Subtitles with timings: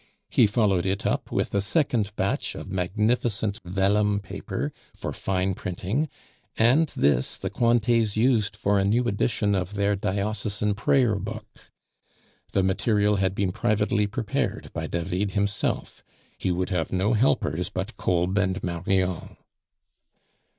[0.31, 6.09] He followed it up with a second batch of magnificent vellum paper for fine printing,
[6.57, 11.69] and this the Cointets used for a new edition of their diocesan prayer book.
[12.51, 16.03] The material had been privately prepared by David himself;
[16.35, 19.37] he would have no helpers but Kolb and Marion.